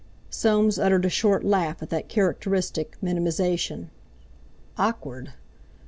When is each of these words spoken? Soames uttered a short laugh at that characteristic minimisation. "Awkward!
Soames 0.31 0.79
uttered 0.79 1.05
a 1.05 1.09
short 1.11 1.43
laugh 1.43 1.83
at 1.83 1.91
that 1.91 2.09
characteristic 2.09 2.97
minimisation. 3.03 3.89
"Awkward! 4.75 5.33